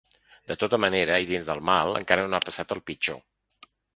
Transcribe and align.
De 0.51 0.55
tota 0.61 0.79
manera, 0.85 1.17
i 1.25 1.27
dins 1.33 1.51
del 1.51 1.61
mal, 1.69 1.93
encara 2.01 2.25
no 2.31 2.39
ha 2.39 2.43
passat 2.47 2.75
el 2.79 2.81
pitjor. 2.91 3.23